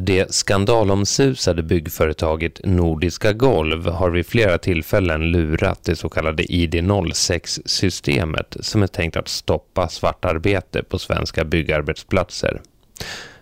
Det 0.00 0.34
skandalomsusade 0.34 1.62
byggföretaget 1.62 2.60
Nordiska 2.64 3.32
Golv 3.32 3.88
har 3.88 4.10
vid 4.10 4.26
flera 4.26 4.58
tillfällen 4.58 5.30
lurat 5.30 5.84
det 5.84 5.96
så 5.96 6.08
kallade 6.08 6.42
ID06-systemet 6.42 8.56
som 8.60 8.82
är 8.82 8.86
tänkt 8.86 9.16
att 9.16 9.28
stoppa 9.28 9.88
svartarbete 9.88 10.82
på 10.82 10.98
svenska 10.98 11.44
byggarbetsplatser. 11.44 12.60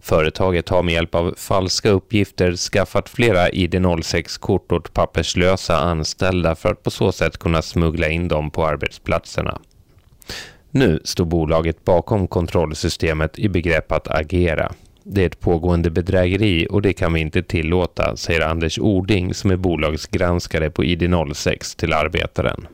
Företaget 0.00 0.68
har 0.68 0.82
med 0.82 0.94
hjälp 0.94 1.14
av 1.14 1.34
falska 1.36 1.90
uppgifter 1.90 2.56
skaffat 2.56 3.08
flera 3.08 3.48
ID06-kort 3.48 4.72
åt 4.72 4.94
papperslösa 4.94 5.76
anställda 5.76 6.54
för 6.54 6.72
att 6.72 6.82
på 6.82 6.90
så 6.90 7.12
sätt 7.12 7.38
kunna 7.38 7.62
smuggla 7.62 8.08
in 8.08 8.28
dem 8.28 8.50
på 8.50 8.66
arbetsplatserna. 8.66 9.58
Nu 10.70 11.00
står 11.04 11.24
bolaget 11.24 11.84
bakom 11.84 12.28
kontrollsystemet 12.28 13.38
i 13.38 13.48
begrepp 13.48 13.92
att 13.92 14.08
agera. 14.08 14.72
Det 15.04 15.22
är 15.22 15.26
ett 15.26 15.40
pågående 15.40 15.90
bedrägeri 15.90 16.66
och 16.70 16.82
det 16.82 16.92
kan 16.92 17.12
vi 17.12 17.20
inte 17.20 17.42
tillåta, 17.42 18.16
säger 18.16 18.40
Anders 18.40 18.78
Ording 18.78 19.34
som 19.34 19.50
är 19.50 19.56
bolagsgranskare 19.56 20.70
på 20.70 20.84
ID06 20.84 21.78
till 21.78 21.92
Arbetaren. 21.92 22.66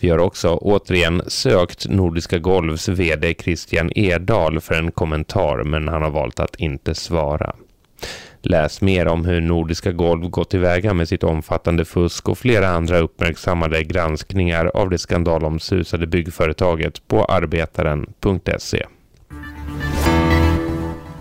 Vi 0.00 0.08
har 0.08 0.18
också 0.18 0.54
återigen 0.54 1.22
sökt 1.26 1.88
Nordiska 1.88 2.38
Golvs 2.38 2.88
vd 2.88 3.34
Christian 3.34 3.92
Erdal 3.94 4.60
för 4.60 4.74
en 4.74 4.92
kommentar 4.92 5.64
men 5.64 5.88
han 5.88 6.02
har 6.02 6.10
valt 6.10 6.40
att 6.40 6.56
inte 6.56 6.94
svara. 6.94 7.54
Läs 8.42 8.80
mer 8.80 9.08
om 9.08 9.24
hur 9.24 9.40
Nordiska 9.40 9.92
Golv 9.92 10.28
gått 10.28 10.50
tillväga 10.50 10.94
med 10.94 11.08
sitt 11.08 11.24
omfattande 11.24 11.84
fusk 11.84 12.28
och 12.28 12.38
flera 12.38 12.68
andra 12.68 12.98
uppmärksammade 12.98 13.82
granskningar 13.82 14.70
av 14.74 14.90
det 14.90 14.98
skandalomsusade 14.98 16.06
byggföretaget 16.06 17.08
på 17.08 17.24
arbetaren.se. 17.24 18.86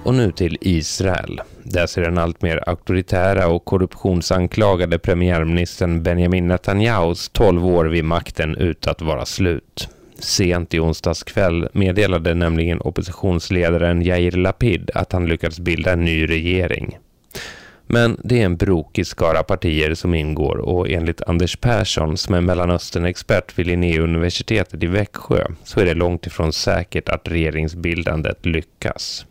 Och 0.07 0.13
nu 0.13 0.31
till 0.31 0.57
Israel. 0.61 1.41
Där 1.63 1.87
ser 1.87 2.01
den 2.01 2.17
alltmer 2.17 2.69
auktoritära 2.69 3.47
och 3.47 3.65
korruptionsanklagade 3.65 4.99
premiärministern 4.99 6.03
Benjamin 6.03 6.47
Netanyahus 6.47 7.29
12 7.29 7.65
år 7.65 7.85
vid 7.85 8.03
makten 8.03 8.55
ut 8.55 8.87
att 8.87 9.01
vara 9.01 9.25
slut. 9.25 9.89
Sent 10.19 10.73
i 10.73 10.79
onsdags 10.79 11.23
kväll 11.23 11.69
meddelade 11.73 12.33
nämligen 12.33 12.81
oppositionsledaren 12.81 14.01
Yair 14.01 14.31
Lapid 14.31 14.91
att 14.93 15.11
han 15.11 15.25
lyckats 15.25 15.59
bilda 15.59 15.93
en 15.93 16.05
ny 16.05 16.27
regering. 16.27 16.97
Men 17.87 18.19
det 18.23 18.41
är 18.41 18.45
en 18.45 18.57
brokig 18.57 19.07
skara 19.07 19.43
partier 19.43 19.93
som 19.93 20.13
ingår 20.13 20.57
och 20.57 20.89
enligt 20.89 21.21
Anders 21.21 21.57
Persson 21.57 22.17
som 22.17 22.35
är 22.35 22.41
Mellanöstern-expert 22.41 23.59
vid 23.59 23.67
Linnéuniversitetet 23.67 24.83
i 24.83 24.87
Växjö 24.87 25.47
så 25.63 25.79
är 25.79 25.85
det 25.85 25.93
långt 25.93 26.27
ifrån 26.27 26.53
säkert 26.53 27.09
att 27.09 27.27
regeringsbildandet 27.27 28.45
lyckas 28.45 29.25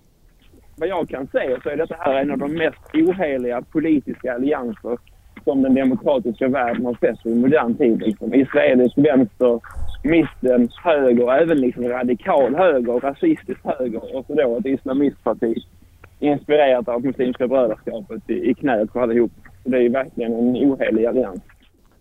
vad 0.76 0.88
jag 0.88 1.08
kan 1.08 1.26
se 1.26 1.56
så 1.62 1.68
är 1.68 1.76
detta 1.76 1.96
här 1.98 2.14
en 2.14 2.30
av 2.30 2.38
de 2.38 2.52
mest 2.52 2.94
oheliga 2.94 3.62
politiska 3.62 4.34
allianser 4.34 4.98
som 5.44 5.62
den 5.62 5.74
demokratiska 5.74 6.48
världen 6.48 6.86
har 6.86 6.96
sett 7.00 7.26
i 7.26 7.34
modern 7.34 7.74
tid. 7.74 7.98
Liksom. 7.98 8.34
Israelisk 8.34 8.98
vänster, 8.98 9.60
mitten, 10.02 10.68
höger, 10.84 11.32
även 11.42 11.60
liksom 11.60 11.88
radikal 11.88 12.56
höger, 12.56 12.92
rasistisk 12.92 13.60
höger 13.64 14.16
och 14.16 14.26
så 14.26 14.34
då 14.34 14.56
ett 14.58 14.66
islamistparti 14.66 15.54
inspirerat 16.20 16.88
av 16.88 17.04
Muslimska 17.04 17.48
brödraskapet 17.48 18.30
i, 18.30 18.50
i 18.50 18.54
knät 18.54 18.92
på 18.92 19.00
allihop. 19.00 19.32
Så 19.62 19.70
det 19.70 19.78
är 19.78 19.88
verkligen 19.88 20.32
en 20.32 20.56
ohelig 20.56 21.06
allians. 21.06 21.40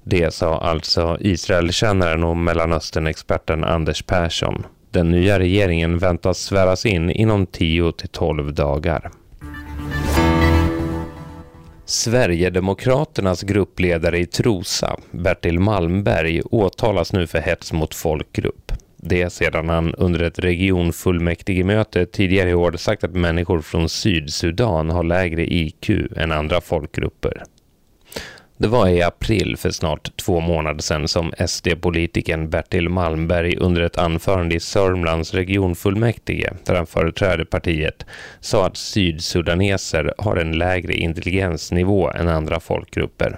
Det 0.03 0.33
sa 0.33 0.57
alltså 0.57 1.17
Israelkännaren 1.19 2.23
och 2.23 2.37
Mellanösternexperten 2.37 3.63
Anders 3.63 4.03
Persson. 4.03 4.65
Den 4.95 5.11
nya 5.11 5.39
regeringen 5.39 5.97
väntas 5.97 6.39
sväras 6.39 6.85
in 6.85 7.11
inom 7.11 7.45
10 7.45 7.91
till 7.91 8.09
12 8.09 8.53
dagar. 8.53 9.11
Sverigedemokraternas 11.85 13.41
gruppledare 13.41 14.19
i 14.19 14.25
Trosa, 14.25 14.99
Bertil 15.11 15.59
Malmberg, 15.59 16.41
åtalas 16.41 17.13
nu 17.13 17.27
för 17.27 17.39
hets 17.39 17.73
mot 17.73 17.95
folkgrupp. 17.95 18.71
Det 18.97 19.29
sedan 19.29 19.69
han 19.69 19.93
under 19.95 20.19
ett 20.19 20.39
regionfullmäktigemöte 20.39 22.05
tidigare 22.05 22.49
i 22.49 22.53
år 22.53 22.71
sagt 22.71 23.03
att 23.03 23.15
människor 23.15 23.61
från 23.61 23.89
Sydsudan 23.89 24.89
har 24.89 25.03
lägre 25.03 25.53
IQ 25.53 25.89
än 26.15 26.31
andra 26.31 26.61
folkgrupper. 26.61 27.43
Det 28.57 28.67
var 28.67 28.87
i 28.87 29.01
april 29.01 29.57
för 29.57 29.69
snart 29.69 30.17
två 30.17 30.39
månader 30.39 30.81
sedan 30.81 31.07
som 31.07 31.31
SD-politikern 31.47 32.49
Bertil 32.49 32.89
Malmberg 32.89 33.57
under 33.57 33.81
ett 33.81 33.97
anförande 33.97 34.55
i 34.55 34.59
Sörmlands 34.59 35.33
regionfullmäktige, 35.33 36.53
där 36.65 36.75
han 36.75 36.87
företräder 36.87 37.45
partiet, 37.45 38.05
sa 38.39 38.65
att 38.65 38.77
sydsudaneser 38.77 40.13
har 40.17 40.35
en 40.35 40.57
lägre 40.57 40.93
intelligensnivå 40.93 42.11
än 42.11 42.27
andra 42.27 42.59
folkgrupper. 42.59 43.37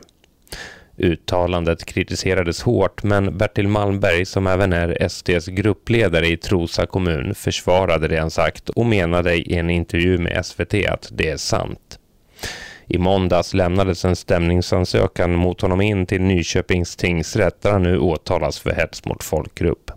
Uttalandet 0.98 1.86
kritiserades 1.86 2.62
hårt 2.62 3.04
men 3.04 3.38
Bertil 3.38 3.68
Malmberg 3.68 4.26
som 4.26 4.48
även 4.48 4.74
är 4.74 5.08
SDs 5.10 5.48
gruppledare 5.48 6.28
i 6.28 6.38
Trosa 6.38 6.86
kommun 6.86 7.36
försvarade 7.36 8.08
det 8.08 8.18
han 8.18 8.32
sagt 8.32 8.70
och 8.70 8.86
menade 8.86 9.36
i 9.36 9.56
en 9.56 9.70
intervju 9.70 10.18
med 10.18 10.46
SVT 10.46 10.74
att 10.90 11.10
det 11.12 11.30
är 11.30 11.38
sant. 11.38 12.00
I 12.88 12.98
måndags 12.98 13.54
lämnades 13.54 14.06
en 14.06 14.16
stämningsansökan 14.16 15.36
mot 15.36 15.62
honom 15.62 15.82
in 15.82 16.06
till 16.06 16.22
Nyköpings 16.22 16.96
tingsrätt 16.96 17.62
där 17.62 17.72
han 17.72 17.84
nu 17.84 18.00
åtalas 18.00 18.60
för 18.60 18.72
hets 18.72 19.06
mot 19.06 19.24
folkgrupp. 19.24 19.92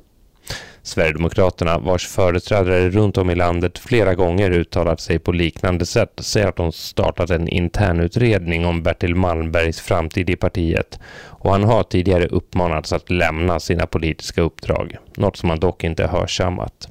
Sverigedemokraterna, 0.82 1.78
vars 1.78 2.06
företrädare 2.06 2.90
runt 2.90 3.18
om 3.18 3.30
i 3.30 3.34
landet 3.34 3.78
flera 3.78 4.14
gånger 4.14 4.50
uttalat 4.50 5.00
sig 5.00 5.18
på 5.18 5.32
liknande 5.32 5.86
sätt, 5.86 6.12
säger 6.20 6.46
att 6.46 6.56
de 6.56 6.72
startat 6.72 7.30
en 7.30 7.48
internutredning 7.48 8.66
om 8.66 8.82
Bertil 8.82 9.14
Malmbergs 9.14 9.80
framtid 9.80 10.30
i 10.30 10.36
partiet 10.36 11.00
och 11.26 11.52
han 11.52 11.64
har 11.64 11.82
tidigare 11.82 12.26
uppmanats 12.26 12.92
att 12.92 13.10
lämna 13.10 13.60
sina 13.60 13.86
politiska 13.86 14.42
uppdrag, 14.42 14.96
något 15.16 15.36
som 15.36 15.50
han 15.50 15.60
dock 15.60 15.84
inte 15.84 16.06
hörsammat. 16.06 16.88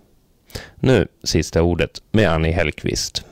Nu 0.79 1.07
sista 1.23 1.61
ordet 1.61 2.01
med 2.11 2.29
Annie 2.29 2.51
Hellqvist. 2.51 3.25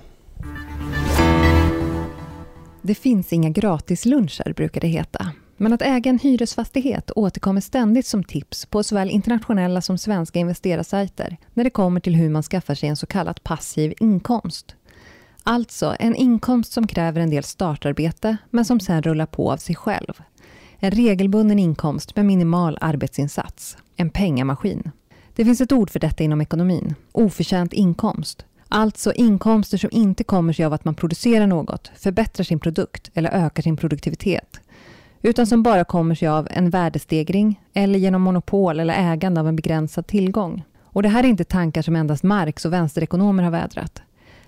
Det 2.81 2.95
finns 2.95 3.33
inga 3.33 3.49
gratisluncher, 3.49 4.53
brukar 4.53 4.81
det 4.81 4.87
heta. 4.87 5.31
Men 5.57 5.73
att 5.73 5.81
äga 5.81 6.09
en 6.09 6.19
hyresfastighet 6.19 7.11
återkommer 7.15 7.61
ständigt 7.61 8.05
som 8.05 8.23
tips 8.23 8.65
på 8.65 8.83
såväl 8.83 9.09
internationella 9.09 9.81
som 9.81 9.97
svenska 9.97 10.39
investerarsajter 10.39 11.37
när 11.53 11.63
det 11.63 11.69
kommer 11.69 11.99
till 11.99 12.15
hur 12.15 12.29
man 12.29 12.43
skaffar 12.43 12.75
sig 12.75 12.89
en 12.89 12.95
så 12.95 13.05
kallad 13.05 13.43
passiv 13.43 13.93
inkomst. 13.99 14.75
Alltså 15.43 15.95
en 15.99 16.15
inkomst 16.15 16.71
som 16.71 16.87
kräver 16.87 17.21
en 17.21 17.29
del 17.29 17.43
startarbete 17.43 18.37
men 18.49 18.65
som 18.65 18.79
sen 18.79 19.01
rullar 19.01 19.25
på 19.25 19.51
av 19.51 19.57
sig 19.57 19.75
själv. 19.75 20.21
En 20.79 20.91
regelbunden 20.91 21.59
inkomst 21.59 22.15
med 22.15 22.25
minimal 22.25 22.77
arbetsinsats. 22.81 23.77
En 23.95 24.09
pengamaskin. 24.09 24.91
Det 25.35 25.45
finns 25.45 25.61
ett 25.61 25.71
ord 25.71 25.89
för 25.89 25.99
detta 25.99 26.23
inom 26.23 26.41
ekonomin. 26.41 26.95
Oförtjänt 27.11 27.73
inkomst. 27.73 28.45
Alltså 28.69 29.13
inkomster 29.13 29.77
som 29.77 29.89
inte 29.93 30.23
kommer 30.23 30.53
sig 30.53 30.65
av 30.65 30.73
att 30.73 30.85
man 30.85 30.95
producerar 30.95 31.47
något, 31.47 31.91
förbättrar 31.95 32.43
sin 32.43 32.59
produkt 32.59 33.11
eller 33.13 33.29
ökar 33.29 33.63
sin 33.63 33.77
produktivitet. 33.77 34.59
Utan 35.21 35.47
som 35.47 35.63
bara 35.63 35.83
kommer 35.83 36.15
sig 36.15 36.27
av 36.27 36.47
en 36.51 36.69
värdestegring 36.69 37.61
eller 37.73 37.99
genom 37.99 38.21
monopol 38.21 38.79
eller 38.79 39.13
ägande 39.13 39.41
av 39.41 39.47
en 39.47 39.55
begränsad 39.55 40.07
tillgång. 40.07 40.63
Och 40.81 41.03
det 41.03 41.09
här 41.09 41.23
är 41.23 41.27
inte 41.27 41.43
tankar 41.43 41.81
som 41.81 41.95
endast 41.95 42.23
Marx 42.23 42.65
och 42.65 42.73
vänsterekonomer 42.73 43.43
har 43.43 43.51
vädrat. 43.51 44.01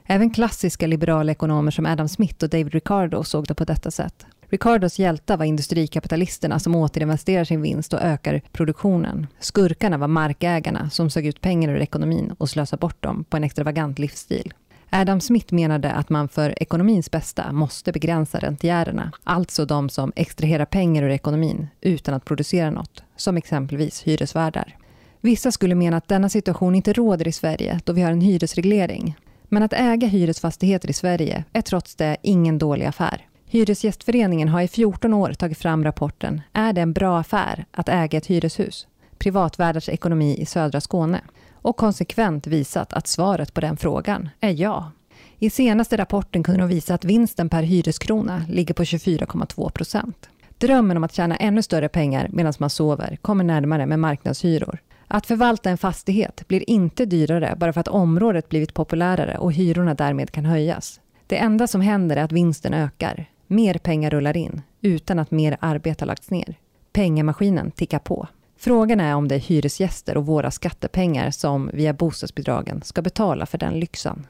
Även 0.06 0.30
klassiska 0.30 0.88
liberala 0.88 1.32
ekonomer 1.32 1.72
som 1.72 1.86
Adam 1.86 2.08
Smith 2.08 2.44
och 2.44 2.50
David 2.50 2.74
Ricardo 2.74 3.24
såg 3.24 3.48
det 3.48 3.56
på 3.56 3.66
detta 3.66 3.92
sätt. 3.92 4.26
Ricardos 4.52 5.00
hjältar 5.00 5.38
var 5.38 5.46
industrikapitalisterna 5.46 6.60
som 6.60 6.76
återinvesterar 6.76 7.44
sin 7.44 7.62
vinst 7.62 7.94
och 7.94 8.02
ökar 8.02 8.42
produktionen. 8.52 9.28
Skurkarna 9.40 9.98
var 9.98 10.08
markägarna 10.08 10.90
som 10.90 11.10
sög 11.10 11.26
ut 11.26 11.42
pengar 11.42 11.70
ur 11.70 11.82
ekonomin 11.82 12.36
och 12.38 12.50
slösade 12.50 12.80
bort 12.80 13.04
dem 13.04 13.24
på 13.24 13.38
en 13.38 13.44
extravagant 13.44 14.00
livsstil. 14.00 14.54
Adam 14.90 15.22
Smith 15.22 15.54
menade 15.54 15.92
att 15.92 16.10
man 16.10 16.30
för 16.30 16.64
ekonomins 16.64 17.12
bästa 17.12 17.52
måste 17.52 17.92
begränsa 17.92 18.40
rentierarna, 18.40 19.12
alltså 19.24 19.66
de 19.66 19.90
som 19.90 20.12
extraherar 20.16 20.66
pengar 20.66 21.04
ur 21.04 21.10
ekonomin 21.10 21.68
utan 21.82 22.14
att 22.14 22.26
producera 22.26 22.72
något, 22.72 23.04
som 23.16 23.38
exempelvis 23.38 24.04
hyresvärdar. 24.04 24.78
Vissa 25.22 25.52
skulle 25.52 25.76
mena 25.76 25.98
att 25.98 26.08
denna 26.08 26.30
situation 26.30 26.76
inte 26.76 26.94
råder 26.94 27.28
i 27.28 27.32
Sverige 27.32 27.80
då 27.84 27.94
vi 27.94 28.02
har 28.02 28.12
en 28.12 28.22
hyresreglering. 28.22 29.16
Men 29.44 29.64
att 29.64 29.74
äga 29.74 30.08
hyresfastigheter 30.08 30.90
i 30.90 30.94
Sverige 30.94 31.44
är 31.54 31.62
trots 31.62 31.96
det 31.96 32.18
ingen 32.22 32.58
dålig 32.58 32.86
affär. 32.86 33.26
Hyresgästföreningen 33.52 34.48
har 34.50 34.62
i 34.62 34.68
14 34.68 35.14
år 35.14 35.34
tagit 35.34 35.58
fram 35.58 35.84
rapporten 35.84 36.42
Är 36.54 36.74
det 36.74 36.82
en 36.82 36.94
bra 36.94 37.20
affär 37.20 37.66
att 37.72 37.90
äga 37.90 38.18
ett 38.18 38.26
hyreshus? 38.26 38.88
privatvärdars 39.18 39.90
ekonomi 39.90 40.38
i 40.38 40.46
södra 40.46 40.82
Skåne 40.82 41.22
och 41.54 41.78
konsekvent 41.78 42.48
visat 42.48 42.94
att 42.94 43.08
svaret 43.08 43.54
på 43.54 43.62
den 43.62 43.78
frågan 43.78 44.30
är 44.40 44.50
ja. 44.50 44.92
I 45.40 45.50
senaste 45.50 45.98
rapporten 45.98 46.44
kunde 46.44 46.60
de 46.60 46.68
visa 46.68 46.94
att 46.94 47.06
vinsten 47.06 47.50
per 47.50 47.64
hyreskrona 47.64 48.46
ligger 48.50 48.74
på 48.74 48.84
24,2 48.84 49.70
procent. 49.70 50.30
Drömmen 50.58 50.98
om 50.98 51.04
att 51.04 51.14
tjäna 51.14 51.36
ännu 51.36 51.62
större 51.62 51.90
pengar 51.90 52.28
medan 52.34 52.54
man 52.60 52.70
sover 52.70 53.18
kommer 53.22 53.44
närmare 53.44 53.86
med 53.86 54.00
marknadshyror. 54.00 54.80
Att 55.08 55.26
förvalta 55.26 55.70
en 55.70 55.78
fastighet 55.78 56.48
blir 56.48 56.70
inte 56.70 57.06
dyrare 57.06 57.56
bara 57.58 57.74
för 57.74 57.82
att 57.82 57.88
området 57.88 58.50
blivit 58.50 58.74
populärare 58.74 59.38
och 59.38 59.54
hyrorna 59.54 59.94
därmed 59.94 60.32
kan 60.32 60.46
höjas. 60.46 61.00
Det 61.28 61.38
enda 61.38 61.68
som 61.68 61.82
händer 61.82 62.18
är 62.18 62.24
att 62.24 62.32
vinsten 62.32 62.74
ökar. 62.74 63.30
Mer 63.52 63.74
pengar 63.74 64.10
rullar 64.10 64.38
in, 64.38 64.62
utan 64.82 65.20
att 65.20 65.32
mer 65.32 65.58
arbete 65.60 66.04
har 66.04 66.08
lagts 66.08 66.32
ner. 66.32 66.56
Pengamaskinen 66.94 67.72
tickar 67.72 68.00
på. 68.00 68.28
Frågan 68.58 69.00
är 69.00 69.16
om 69.16 69.28
det 69.28 69.36
är 69.36 69.40
hyresgäster 69.40 70.18
och 70.18 70.26
våra 70.26 70.52
skattepengar 70.52 71.32
som 71.32 71.70
via 71.74 71.94
bostadsbidragen 71.94 72.82
ska 72.82 73.02
betala 73.02 73.46
för 73.46 73.58
den 73.58 73.80
lyxen. 73.80 74.28